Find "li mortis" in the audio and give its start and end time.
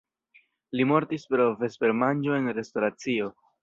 0.79-1.29